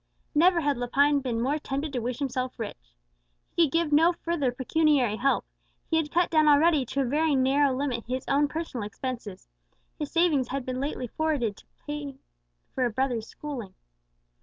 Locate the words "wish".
1.99-2.17